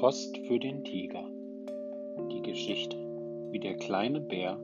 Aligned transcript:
Post 0.00 0.38
für 0.46 0.58
den 0.58 0.82
Tiger. 0.82 1.22
Die 2.32 2.40
Geschichte, 2.40 2.96
wie 3.50 3.58
der 3.58 3.76
kleine 3.76 4.18
Bär 4.18 4.58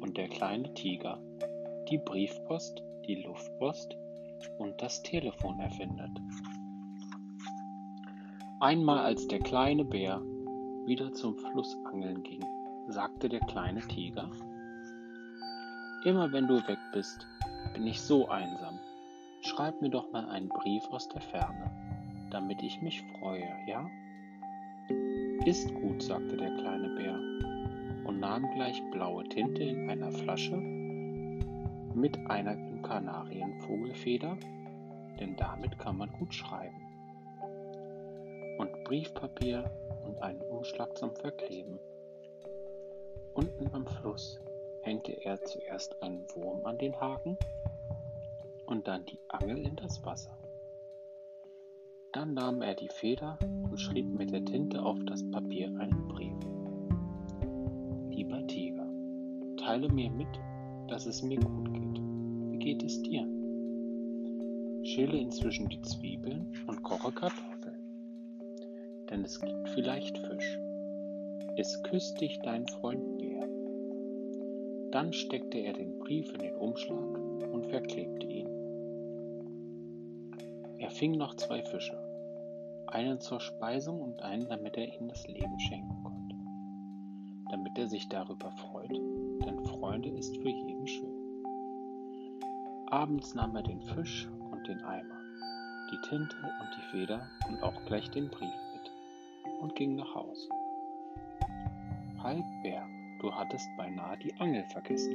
und 0.00 0.16
der 0.16 0.28
kleine 0.28 0.72
Tiger 0.72 1.20
die 1.90 1.98
Briefpost, 1.98 2.82
die 3.06 3.16
Luftpost 3.16 3.94
und 4.56 4.80
das 4.80 5.02
Telefon 5.02 5.60
erfindet. 5.60 6.18
Einmal 8.60 9.00
als 9.00 9.28
der 9.28 9.40
kleine 9.40 9.84
Bär 9.84 10.22
wieder 10.86 11.12
zum 11.12 11.36
Fluss 11.36 11.76
angeln 11.84 12.22
ging, 12.22 12.42
sagte 12.88 13.28
der 13.28 13.40
kleine 13.40 13.82
Tiger, 13.88 14.30
Immer 16.06 16.32
wenn 16.32 16.46
du 16.46 16.66
weg 16.66 16.78
bist, 16.94 17.26
bin 17.74 17.86
ich 17.86 18.00
so 18.00 18.26
einsam. 18.26 18.78
Schreib 19.42 19.82
mir 19.82 19.90
doch 19.90 20.10
mal 20.12 20.24
einen 20.30 20.48
Brief 20.48 20.82
aus 20.88 21.10
der 21.10 21.20
Ferne, 21.20 21.70
damit 22.30 22.62
ich 22.62 22.80
mich 22.80 23.02
freue, 23.20 23.54
ja? 23.66 23.86
Ist 25.46 25.74
gut, 25.74 26.02
sagte 26.02 26.36
der 26.36 26.50
kleine 26.56 26.88
Bär 26.90 27.14
und 28.04 28.20
nahm 28.20 28.48
gleich 28.54 28.80
blaue 28.92 29.24
Tinte 29.24 29.64
in 29.64 29.90
einer 29.90 30.12
Flasche 30.12 30.56
mit 30.56 32.16
einer 32.28 32.56
Kanarienvogelfeder, 32.82 34.36
denn 35.20 35.36
damit 35.36 35.78
kann 35.78 35.98
man 35.98 36.10
gut 36.12 36.34
schreiben. 36.34 36.80
Und 38.58 38.84
Briefpapier 38.84 39.70
und 40.06 40.22
einen 40.22 40.42
Umschlag 40.42 40.96
zum 40.96 41.14
Verkleben. 41.16 41.78
Unten 43.34 43.68
am 43.72 43.86
Fluss 43.86 44.40
hängte 44.82 45.12
er 45.24 45.42
zuerst 45.42 46.00
einen 46.02 46.26
Wurm 46.34 46.64
an 46.64 46.78
den 46.78 46.98
Haken 47.00 47.36
und 48.66 48.86
dann 48.86 49.04
die 49.06 49.18
Angel 49.28 49.58
in 49.66 49.76
das 49.76 50.04
Wasser. 50.04 50.36
Dann 52.12 52.34
nahm 52.34 52.60
er 52.60 52.74
die 52.74 52.90
Feder 52.90 53.38
und 53.42 53.80
schrieb 53.80 54.06
mit 54.06 54.30
der 54.30 54.44
Tinte 54.44 54.82
auf 54.82 54.98
das 55.06 55.22
Papier 55.30 55.68
einen 55.78 56.08
Brief. 56.08 56.36
Lieber 58.10 58.46
Tiger, 58.46 58.86
teile 59.56 59.88
mir 59.88 60.10
mit, 60.10 60.28
dass 60.88 61.06
es 61.06 61.22
mir 61.22 61.40
gut 61.40 61.72
geht. 61.72 62.02
Wie 62.50 62.58
geht 62.58 62.82
es 62.82 63.00
dir? 63.00 63.26
Schäle 64.84 65.16
inzwischen 65.16 65.70
die 65.70 65.80
Zwiebeln 65.80 66.52
und 66.66 66.82
koche 66.82 67.12
Kartoffeln. 67.12 67.78
Denn 69.08 69.24
es 69.24 69.40
gibt 69.40 69.70
vielleicht 69.70 70.18
Fisch. 70.18 70.58
Es 71.56 71.82
küsst 71.82 72.20
dich 72.20 72.38
dein 72.40 72.66
Freund 72.68 73.16
Bär. 73.16 73.48
Dann 74.90 75.14
steckte 75.14 75.56
er 75.56 75.72
den 75.72 75.98
Brief 75.98 76.30
in 76.34 76.40
den 76.40 76.56
Umschlag 76.56 77.18
und 77.52 77.68
verklebte 77.68 78.26
ihn. 78.26 78.51
Fing 81.02 81.18
noch 81.18 81.34
zwei 81.34 81.60
Fische, 81.64 81.98
einen 82.86 83.18
zur 83.18 83.40
Speisung 83.40 84.02
und 84.02 84.22
einen, 84.22 84.48
damit 84.48 84.76
er 84.76 84.86
ihnen 84.86 85.08
das 85.08 85.26
Leben 85.26 85.58
schenken 85.58 86.00
konnte, 86.04 86.36
damit 87.50 87.76
er 87.76 87.88
sich 87.88 88.08
darüber 88.08 88.52
freut, 88.52 88.92
denn 89.44 89.64
Freunde 89.64 90.10
ist 90.10 90.36
für 90.36 90.48
jeden 90.48 90.86
schön. 90.86 91.12
Abends 92.86 93.34
nahm 93.34 93.56
er 93.56 93.64
den 93.64 93.82
Fisch 93.82 94.28
und 94.52 94.64
den 94.68 94.80
Eimer, 94.84 95.18
die 95.90 96.08
Tinte 96.08 96.36
und 96.36 96.70
die 96.76 96.90
Feder 96.92 97.26
und 97.48 97.60
auch 97.64 97.84
gleich 97.86 98.08
den 98.12 98.28
Brief 98.28 98.54
mit 98.72 98.92
und 99.60 99.74
ging 99.74 99.96
nach 99.96 100.14
Haus. 100.14 100.48
Halt, 102.22 102.44
Bär, 102.62 102.86
du 103.20 103.34
hattest 103.34 103.66
beinahe 103.76 104.18
die 104.18 104.32
Angel 104.38 104.64
vergessen. 104.66 105.10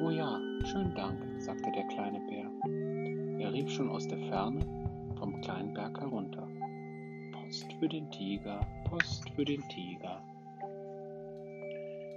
Oh 0.00 0.10
ja, 0.10 0.38
schönen 0.62 0.94
Dank, 0.94 1.18
sagte 1.42 1.72
der 1.72 1.88
kleine 1.88 2.20
Bär 2.20 2.48
er 3.42 3.52
rief 3.52 3.70
schon 3.70 3.90
aus 3.90 4.06
der 4.06 4.18
Ferne 4.18 4.60
vom 5.18 5.40
kleinen 5.40 5.74
Berg 5.74 6.00
herunter. 6.00 6.48
Post 7.32 7.72
für 7.80 7.88
den 7.88 8.08
Tiger, 8.12 8.64
Post 8.88 9.28
für 9.30 9.44
den 9.44 9.62
Tiger. 9.68 10.22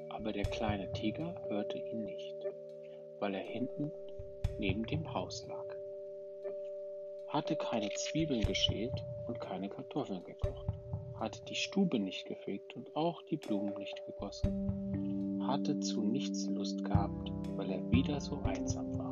Aber 0.10 0.32
der 0.32 0.46
kleine 0.46 0.92
Tiger 0.94 1.36
hörte 1.50 1.80
ihn 1.80 2.04
nicht, 2.04 2.36
weil 3.20 3.34
er 3.34 3.42
hinten 3.42 3.92
neben 4.60 4.86
dem 4.86 5.12
Haus 5.14 5.46
lag. 5.48 5.66
Hatte 7.28 7.56
keine 7.56 7.90
Zwiebeln 7.90 8.42
geschält 8.42 9.04
und 9.28 9.42
keine 9.42 9.68
Kartoffeln 9.68 10.24
gekocht, 10.24 10.68
hatte 11.16 11.44
die 11.46 11.56
Stube 11.56 11.98
nicht 12.00 12.28
gefegt 12.28 12.76
und 12.76 12.96
auch 12.96 13.22
die 13.24 13.38
Blumen 13.38 13.74
nicht 13.80 14.00
gegossen, 14.06 15.44
hatte 15.48 15.80
zu 15.80 16.02
nichts 16.02 16.46
Lust 16.48 16.86
gehabt, 16.86 17.32
weil 17.58 17.72
er 17.72 17.92
wieder 17.92 18.22
so 18.22 18.40
einsam 18.44 18.98
war. 19.00 19.05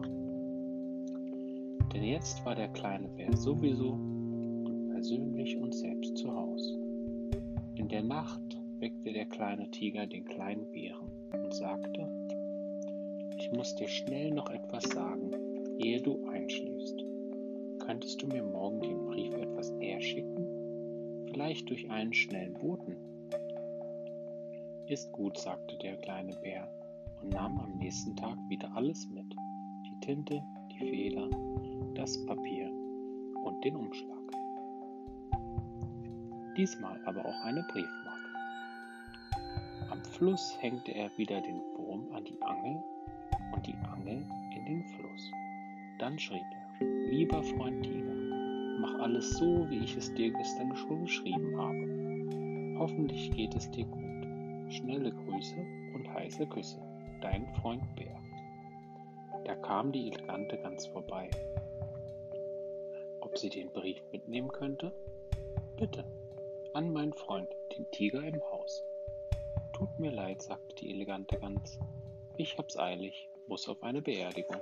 Denn 1.94 2.04
jetzt 2.04 2.44
war 2.46 2.56
der 2.56 2.70
kleine 2.70 3.08
Bär 3.08 3.36
sowieso 3.38 3.98
persönlich 4.92 5.58
und 5.58 5.74
selbst 5.76 6.18
zu 6.18 6.34
Hause. 6.34 6.74
In 7.76 7.88
der 7.88 8.04
Nacht 8.04 8.42
weckte 8.80 9.14
der 9.14 9.26
kleine 9.26 9.70
Tiger 9.70 10.08
den 10.08 10.26
kleinen 10.26 10.72
Bären 10.72 11.10
und 11.34 11.54
sagte, 11.54 12.10
ich 13.38 13.52
muss 13.52 13.76
dir 13.76 13.88
schnell 13.88 14.32
noch 14.32 14.50
etwas 14.50 14.84
sagen, 14.86 15.32
ehe 15.80 16.02
du 16.02 16.26
einschläfst. 16.28 17.04
Könntest 17.80 18.22
du 18.22 18.28
mir 18.28 18.44
morgen 18.44 18.82
den 18.82 19.06
Brief 19.06 19.34
etwas 19.36 19.70
eher 19.72 20.02
schicken? 20.02 21.28
Vielleicht 21.28 21.70
durch 21.70 21.90
einen 21.90 22.14
schnellen 22.14 22.54
Boten? 22.54 22.96
Ist 24.88 25.12
gut, 25.12 25.38
sagte 25.38 25.78
der 25.78 25.98
kleine 25.98 26.36
Bär 26.38 26.68
und 27.22 27.30
nahm 27.30 27.60
am 27.60 27.78
nächsten 27.78 28.16
Tag 28.16 28.38
wieder 28.50 28.72
alles 28.76 29.08
mit. 29.10 29.26
Die 29.86 30.00
Tinte, 30.06 30.42
Feder, 30.90 31.30
das 31.96 32.26
Papier 32.26 32.70
und 33.44 33.64
den 33.64 33.76
Umschlag. 33.76 34.20
Diesmal 36.58 37.00
aber 37.06 37.26
auch 37.26 37.46
eine 37.46 37.64
Briefmarke. 37.64 38.30
Am 39.90 40.04
Fluss 40.04 40.58
hängte 40.60 40.92
er 40.92 41.10
wieder 41.18 41.42
den 41.42 41.62
Wurm 41.78 42.12
an 42.14 42.26
die 42.26 42.42
Angel 42.42 42.84
und 43.54 43.66
die 43.66 43.76
Angel 43.92 44.26
in 44.56 44.66
den 44.66 44.84
Fluss. 44.84 45.32
Dann 46.00 46.20
schrieb 46.20 46.44
er, 46.52 46.88
lieber 47.10 47.42
Freund 47.44 47.84
Tiger, 47.84 48.14
mach 48.80 49.00
alles 49.00 49.38
so, 49.38 49.70
wie 49.70 49.80
ich 49.80 49.96
es 49.96 50.14
dir 50.14 50.32
gestern 50.32 50.76
schon 50.76 51.04
geschrieben 51.04 51.58
habe. 51.58 52.78
Hoffentlich 52.78 53.32
geht 53.32 53.56
es 53.56 53.70
dir 53.72 53.86
gut. 53.86 54.74
Schnelle 54.74 55.12
Grüße 55.12 55.66
und 55.94 56.14
heiße 56.14 56.46
Küsse. 56.48 56.82
Dein 57.22 57.48
Freund 57.56 57.84
Bär. 57.96 58.23
Da 59.46 59.56
kam 59.56 59.92
die 59.92 60.12
Elegante 60.12 60.58
ganz 60.58 60.86
vorbei 60.88 61.30
ob 63.34 63.40
sie 63.40 63.50
den 63.50 63.72
Brief 63.72 63.98
mitnehmen 64.12 64.50
könnte? 64.50 64.92
Bitte, 65.76 66.06
an 66.76 66.94
meinen 66.94 67.14
Freund, 67.14 67.48
den 67.76 67.90
Tiger 67.90 68.22
im 68.24 68.40
Haus. 68.52 68.84
Tut 69.74 69.98
mir 69.98 70.12
leid, 70.12 70.44
sagte 70.44 70.76
die 70.76 70.92
elegante 70.92 71.40
Gans. 71.40 71.80
Ich 72.38 72.56
hab's 72.60 72.78
eilig, 72.78 73.28
muss 73.48 73.68
auf 73.68 73.82
eine 73.82 74.04
Beerdigung. 74.04 74.62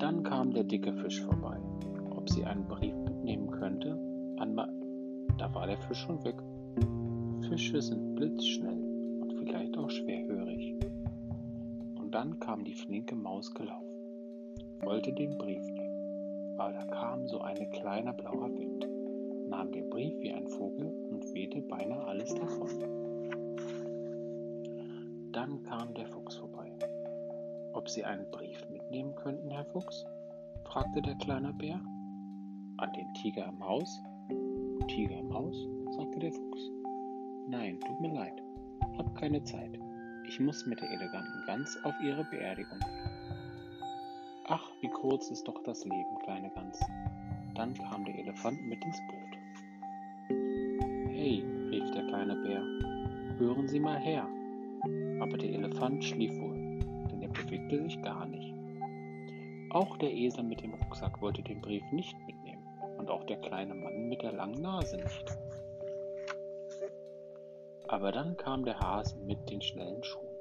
Dann 0.00 0.24
kam 0.24 0.52
der 0.52 0.64
dicke 0.64 0.92
Fisch 0.92 1.22
vorbei, 1.22 1.56
ob 2.16 2.28
sie 2.28 2.44
einen 2.44 2.66
Brief 2.66 2.94
mitnehmen 2.94 3.52
könnte. 3.52 3.92
An 4.38 4.56
da 5.38 5.54
war 5.54 5.68
der 5.68 5.78
Fisch 5.78 5.98
schon 5.98 6.24
weg. 6.24 6.34
Fische 7.48 7.80
sind 7.80 8.16
blitzschnell 8.16 9.20
und 9.20 9.34
vielleicht 9.38 9.78
auch 9.78 9.88
schwerhörig. 9.88 10.21
Dann 12.12 12.38
kam 12.38 12.64
die 12.64 12.74
flinke 12.74 13.16
Maus 13.16 13.52
gelaufen, 13.52 13.88
wollte 14.82 15.12
den 15.12 15.36
Brief 15.36 15.62
nehmen 15.62 15.92
aber 16.62 16.72
da 16.72 16.84
kam 16.84 17.26
so 17.26 17.40
ein 17.40 17.70
kleiner 17.70 18.12
blauer 18.12 18.48
Wind, 18.56 18.86
nahm 19.48 19.72
den 19.72 19.90
Brief 19.90 20.14
wie 20.20 20.32
ein 20.32 20.46
Vogel 20.46 20.86
und 21.10 21.24
wehte 21.34 21.60
beinahe 21.62 22.04
alles 22.04 22.34
davon. 22.34 22.68
Dann 25.32 25.62
kam 25.64 25.94
der 25.94 26.06
Fuchs 26.06 26.36
vorbei. 26.36 26.70
Ob 27.72 27.88
Sie 27.88 28.04
einen 28.04 28.30
Brief 28.30 28.64
mitnehmen 28.70 29.14
könnten, 29.16 29.50
Herr 29.50 29.64
Fuchs? 29.64 30.04
fragte 30.64 31.02
der 31.02 31.14
kleine 31.16 31.52
Bär. 31.54 31.80
An 32.76 32.92
den 32.92 33.12
Tiger 33.14 33.46
im 33.48 33.64
Haus? 33.64 34.00
Tiger 34.88 35.18
im 35.18 35.32
Haus? 35.32 35.56
sagte 35.96 36.18
der 36.20 36.32
Fuchs. 36.32 36.70
Nein, 37.48 37.80
tut 37.80 38.00
mir 38.00 38.12
leid, 38.12 38.40
hab 38.98 39.14
keine 39.16 39.42
Zeit. 39.42 39.78
Ich 40.26 40.40
muss 40.40 40.66
mit 40.66 40.80
der 40.80 40.90
eleganten 40.90 41.44
Gans 41.46 41.78
auf 41.84 41.94
ihre 42.02 42.24
Beerdigung. 42.24 42.78
Ach, 44.46 44.70
wie 44.80 44.88
kurz 44.88 45.30
ist 45.30 45.46
doch 45.46 45.62
das 45.64 45.84
Leben, 45.84 46.18
kleine 46.24 46.50
Gans. 46.50 46.80
Dann 47.54 47.74
kam 47.74 48.04
der 48.04 48.18
Elefant 48.18 48.60
mit 48.62 48.84
ins 48.84 48.98
Boot. 49.08 49.38
Hey, 51.10 51.44
rief 51.70 51.90
der 51.90 52.06
kleine 52.06 52.34
Bär, 52.36 52.62
hören 53.38 53.68
Sie 53.68 53.80
mal 53.80 53.98
her. 53.98 54.26
Aber 55.20 55.36
der 55.38 55.50
Elefant 55.50 56.04
schlief 56.04 56.32
wohl, 56.40 56.80
denn 57.10 57.22
er 57.22 57.28
bewegte 57.28 57.82
sich 57.82 58.00
gar 58.02 58.26
nicht. 58.26 58.54
Auch 59.70 59.96
der 59.98 60.12
Esel 60.12 60.44
mit 60.44 60.62
dem 60.62 60.74
Rucksack 60.74 61.20
wollte 61.22 61.42
den 61.42 61.60
Brief 61.60 61.84
nicht 61.92 62.16
mitnehmen 62.26 62.62
und 62.98 63.10
auch 63.10 63.24
der 63.24 63.38
kleine 63.38 63.74
Mann 63.74 64.08
mit 64.08 64.22
der 64.22 64.32
langen 64.32 64.60
Nase 64.60 64.96
nicht. 64.96 65.24
Aber 67.92 68.10
dann 68.10 68.38
kam 68.38 68.64
der 68.64 68.80
Hase 68.80 69.18
mit 69.18 69.50
den 69.50 69.60
schnellen 69.60 70.02
Schuhen. 70.02 70.34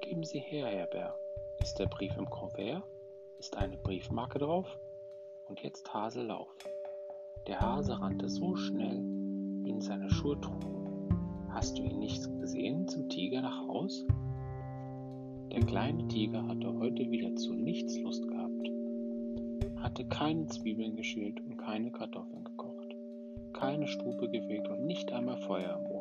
Geben 0.00 0.24
Sie 0.24 0.38
her, 0.38 0.68
Herr 0.68 0.86
Bär. 0.86 1.14
Ist 1.60 1.78
der 1.78 1.84
Brief 1.84 2.16
im 2.16 2.30
Kuvert? 2.30 2.82
ist 3.38 3.58
eine 3.58 3.76
Briefmarke 3.76 4.38
drauf 4.38 4.66
und 5.48 5.60
jetzt 5.60 5.92
Hase 5.92 6.22
lauf. 6.22 6.48
Der 7.46 7.60
Hase 7.60 8.00
rannte 8.00 8.26
so 8.30 8.56
schnell, 8.56 9.02
wie 9.02 9.68
ihn 9.68 9.82
seine 9.82 10.08
Schuhe 10.08 10.40
trugen. 10.40 11.50
Hast 11.50 11.76
du 11.76 11.82
ihn 11.82 11.98
nicht 11.98 12.24
gesehen 12.40 12.88
zum 12.88 13.06
Tiger 13.10 13.42
nach 13.42 13.68
Haus? 13.68 14.06
Der 15.52 15.60
kleine 15.60 16.08
Tiger 16.08 16.42
hatte 16.48 16.72
heute 16.78 17.10
wieder 17.10 17.36
zu 17.36 17.52
nichts 17.52 17.98
Lust 17.98 18.26
gehabt, 18.26 18.70
hatte 19.82 20.06
keine 20.06 20.46
Zwiebeln 20.46 20.96
geschält 20.96 21.38
und 21.38 21.58
keine 21.58 21.90
Kartoffeln 21.90 22.44
gekocht, 22.44 22.96
keine 23.52 23.86
Stube 23.86 24.30
gefegt 24.30 24.68
und 24.68 24.86
nicht 24.86 25.12
einmal 25.12 25.36
Feuer 25.36 25.76
im. 25.76 25.91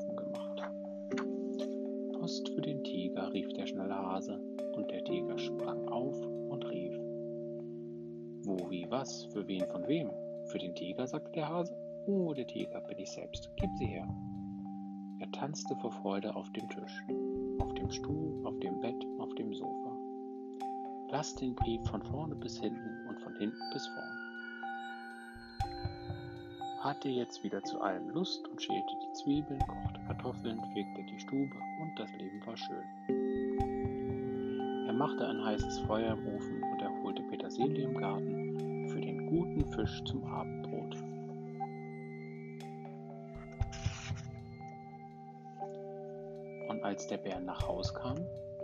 Post 2.22 2.50
für 2.50 2.62
den 2.62 2.84
Tiger, 2.84 3.34
rief 3.34 3.52
der 3.54 3.66
schnelle 3.66 3.96
Hase, 3.96 4.40
und 4.76 4.92
der 4.92 5.04
Tiger 5.04 5.40
sprang 5.40 5.90
auf 5.90 6.16
und 6.52 6.64
rief. 6.70 6.96
Wo, 8.46 8.70
wie, 8.70 8.86
was, 8.92 9.24
für 9.34 9.48
wen, 9.48 9.66
von 9.66 9.88
wem? 9.88 10.12
Für 10.46 10.60
den 10.60 10.76
Tiger, 10.76 11.08
sagte 11.08 11.32
der 11.32 11.50
Hase. 11.50 11.76
Oh, 12.06 12.32
der 12.32 12.46
Tiger 12.46 12.80
bin 12.82 13.00
ich 13.00 13.10
selbst, 13.10 13.50
gib 13.56 13.72
sie 13.80 13.88
her. 13.88 14.08
Er 15.20 15.32
tanzte 15.32 15.76
vor 15.78 15.92
Freude 15.94 16.36
auf 16.36 16.48
dem 16.52 16.70
Tisch, 16.70 17.04
auf 17.58 17.74
dem 17.74 17.90
Stuhl, 17.90 18.46
auf 18.46 18.60
dem 18.60 18.80
Bett, 18.82 19.04
auf 19.18 19.34
dem 19.34 19.52
Sofa. 19.56 19.98
Lass 21.10 21.34
den 21.38 21.56
Brief 21.56 21.82
von 21.90 22.04
vorne 22.04 22.36
bis 22.36 22.60
hinten 22.60 23.08
und 23.10 23.20
von 23.20 23.36
hinten 23.38 23.64
bis 23.74 23.88
vorn. 23.88 24.21
Hatte 26.82 27.10
jetzt 27.10 27.44
wieder 27.44 27.62
zu 27.62 27.80
allem 27.80 28.10
Lust 28.10 28.48
und 28.48 28.60
schälte 28.60 28.96
die 29.04 29.14
Zwiebeln, 29.14 29.60
kochte 29.60 30.00
Kartoffeln, 30.08 30.60
fegte 30.74 31.04
die 31.04 31.20
Stube 31.20 31.56
und 31.80 31.94
das 31.96 32.12
Leben 32.14 32.44
war 32.44 32.58
schön. 32.58 32.84
Er 34.88 34.94
machte 34.94 35.28
ein 35.28 35.46
heißes 35.46 35.78
Feuer 35.82 36.14
im 36.14 36.28
Ofen 36.36 36.64
und 36.64 36.82
er 36.82 37.04
holte 37.04 37.22
Petersilie 37.30 37.84
im 37.84 37.96
Garten 37.96 38.90
für 38.90 39.00
den 39.00 39.28
guten 39.28 39.64
Fisch 39.74 40.04
zum 40.06 40.24
Abendbrot. 40.24 40.96
Und 46.68 46.84
als 46.84 47.06
der 47.06 47.18
Bär 47.18 47.40
nach 47.42 47.68
Haus 47.68 47.94
kam, 47.94 48.16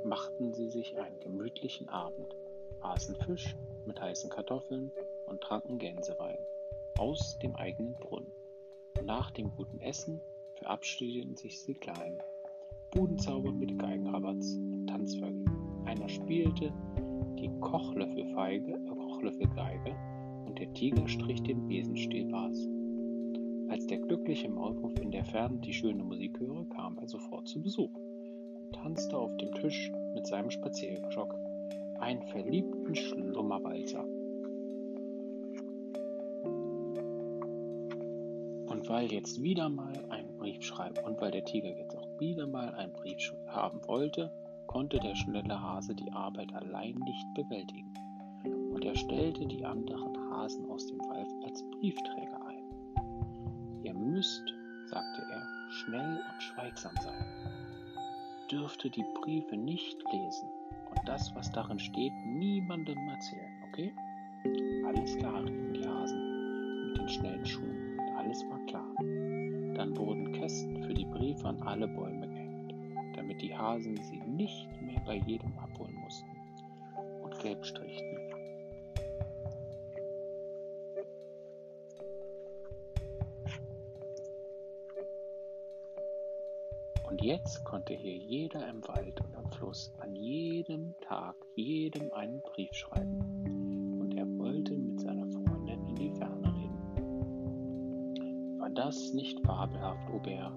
machten 0.05 0.55
sie 0.55 0.69
sich 0.69 0.97
einen 0.97 1.19
gemütlichen 1.19 1.87
Abend, 1.89 2.35
aßen 2.81 3.15
Fisch 3.27 3.55
mit 3.85 4.01
heißen 4.01 4.31
Kartoffeln 4.31 4.91
und 5.27 5.39
tranken 5.41 5.77
Gänsewein 5.77 6.39
aus 6.97 7.37
dem 7.39 7.55
eigenen 7.55 7.93
Brunnen. 7.95 8.31
Nach 9.03 9.31
dem 9.31 9.51
guten 9.51 9.79
Essen 9.79 10.19
verabschiedeten 10.55 11.35
sich 11.35 11.61
sie 11.61 11.75
klein. 11.75 12.17
Budenzauber 12.91 13.51
mit 13.51 13.77
Geigenrabatz 13.77 14.55
und 14.55 14.87
Tanzvögel. 14.87 15.45
Einer 15.85 16.09
spielte 16.09 16.73
die 17.37 17.49
Kochlöffelfeige, 17.59 18.73
äh, 18.73 18.95
Kochlöffelgeige 18.95 19.95
und 20.47 20.57
der 20.57 20.73
Tiger 20.73 21.07
strich 21.07 21.43
den 21.43 21.67
Besenstiel 21.67 22.31
was. 22.31 22.67
Als 23.69 23.85
der 23.85 23.99
glückliche 23.99 24.49
Maulwurf 24.49 24.97
in 24.99 25.11
der 25.11 25.25
Ferne 25.25 25.59
die 25.59 25.73
schöne 25.73 26.03
Musik 26.03 26.39
höre, 26.39 26.65
kam 26.69 26.97
er 26.97 27.07
sofort 27.07 27.47
zu 27.47 27.61
Besuch 27.61 27.93
und 27.93 28.73
tanzte 28.73 29.17
auf 29.17 29.35
dem 29.37 29.53
Tisch 29.53 29.91
mit 30.13 30.25
seinem 30.25 30.49
Spazierstock, 30.49 31.35
einen 31.99 32.23
verliebten 32.23 32.95
Schlummerwalzer. 32.95 34.05
Weil 38.87 39.11
jetzt 39.11 39.41
wieder 39.41 39.69
mal 39.69 39.93
ein 40.09 40.37
Brief 40.37 40.63
schreiben 40.63 40.97
und 41.03 41.19
weil 41.19 41.31
der 41.31 41.43
Tiger 41.43 41.75
jetzt 41.77 41.95
auch 41.95 42.07
wieder 42.19 42.47
mal 42.47 42.73
einen 42.75 42.93
Brief 42.93 43.33
haben 43.47 43.79
wollte, 43.87 44.31
konnte 44.67 44.99
der 44.99 45.15
schnelle 45.15 45.61
Hase 45.61 45.95
die 45.95 46.11
Arbeit 46.11 46.53
allein 46.53 46.95
nicht 46.95 47.33
bewältigen. 47.35 47.93
Und 48.73 48.85
er 48.85 48.95
stellte 48.95 49.45
die 49.45 49.65
anderen 49.65 50.17
Hasen 50.31 50.69
aus 50.69 50.87
dem 50.87 50.99
Wald 50.99 51.27
als 51.45 51.63
Briefträger 51.71 52.45
ein. 52.47 53.83
Ihr 53.83 53.93
müsst, 53.93 54.43
sagte 54.85 55.21
er, 55.31 55.47
schnell 55.69 56.21
und 56.31 56.43
schweigsam 56.43 56.93
sein, 57.01 57.25
dürfte 58.51 58.89
die 58.89 59.05
Briefe 59.21 59.57
nicht 59.57 59.97
lesen 60.11 60.49
und 60.89 60.99
das, 61.05 61.33
was 61.35 61.51
darin 61.51 61.79
steht, 61.79 62.13
niemandem 62.25 62.97
erzählen, 63.09 63.63
okay? 63.67 63.93
Alles 64.85 65.17
klar, 65.17 65.43
riefen 65.43 65.73
die 65.73 65.87
Hasen 65.87 66.87
mit 66.87 66.97
den 66.97 67.09
schnellen 67.09 67.45
Schuhen 67.45 67.66
wurden 69.97 70.31
Kästen 70.31 70.83
für 70.83 70.93
die 70.93 71.05
Briefe 71.05 71.47
an 71.47 71.61
alle 71.63 71.87
Bäume 71.87 72.27
gehängt, 72.27 72.73
damit 73.15 73.41
die 73.41 73.55
Hasen 73.55 73.97
sie 73.97 74.19
nicht 74.19 74.67
mehr 74.81 75.01
bei 75.05 75.15
jedem 75.15 75.57
abholen 75.57 75.95
mussten 75.95 76.29
und 77.23 77.39
gelb 77.39 77.65
strichten. 77.65 78.17
Und 87.09 87.23
jetzt 87.23 87.63
konnte 87.63 87.93
hier 87.93 88.15
jeder 88.15 88.67
im 88.69 88.87
Wald 88.87 89.19
und 89.21 89.35
am 89.35 89.51
Fluss 89.51 89.91
an 89.99 90.15
jedem 90.15 90.93
Tag 91.01 91.35
jedem 91.55 92.11
einen 92.13 92.41
Brief 92.41 92.71
schreiben. 92.73 93.97
Und 93.99 94.15
er 94.15 94.27
wollte 94.37 94.77
mit 94.77 94.99
seiner 94.99 95.25
Freundin 95.27 95.87
in 95.87 95.95
die 95.95 96.11
Ferne. 96.11 96.36
War 98.67 98.73
das 98.73 99.13
nicht 99.13 99.39
fabelhaft, 99.45 100.09
O 100.13 100.19
Bär? 100.19 100.51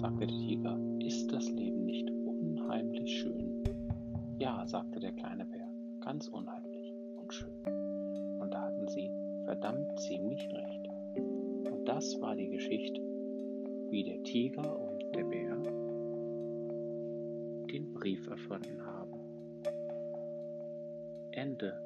sagte 0.00 0.26
der 0.26 0.28
Tiger. 0.28 0.78
Ist 1.00 1.30
das 1.30 1.46
Leben 1.50 1.84
nicht 1.84 2.10
unheimlich 2.10 3.20
schön? 3.20 3.62
Ja, 4.38 4.66
sagte 4.66 5.00
der 5.00 5.12
kleine 5.12 5.44
Bär, 5.44 5.68
ganz 6.00 6.28
unheimlich 6.28 6.94
und 7.20 7.34
schön. 7.34 7.52
Und 8.40 8.54
da 8.54 8.62
hatten 8.62 8.88
sie 8.88 9.10
verdammt 9.44 10.00
ziemlich 10.00 10.48
recht. 10.50 10.88
Und 11.70 11.84
das 11.84 12.18
war 12.22 12.34
die 12.36 12.48
Geschichte, 12.48 13.02
wie 13.90 14.02
der 14.02 14.22
Tiger 14.22 14.74
und 14.88 15.04
der 15.14 15.24
Bär 15.24 15.56
den 17.70 17.92
Brief 17.92 18.26
erfunden 18.28 18.82
haben. 18.82 19.12
Ende. 21.32 21.85